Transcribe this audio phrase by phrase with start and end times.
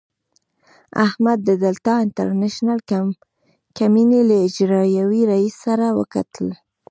[1.05, 2.79] احمد د دلتا انټرنشنل
[3.77, 6.47] کمينۍ له اجرائیوي رئیس سره وکتل.